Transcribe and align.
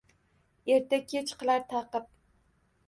Erta-kech 0.75 1.35
qilar 1.43 1.69
taʼqib. 1.69 2.11